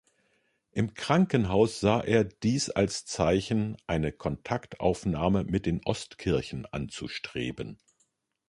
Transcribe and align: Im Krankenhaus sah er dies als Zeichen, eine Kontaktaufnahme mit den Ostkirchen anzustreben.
Im 0.71 0.95
Krankenhaus 0.95 1.79
sah 1.79 1.99
er 2.01 2.23
dies 2.23 2.71
als 2.71 3.05
Zeichen, 3.05 3.77
eine 3.85 4.11
Kontaktaufnahme 4.11 5.43
mit 5.43 5.67
den 5.67 5.79
Ostkirchen 5.85 6.65
anzustreben. 6.65 7.77